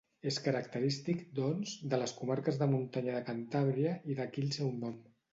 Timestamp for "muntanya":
2.71-3.13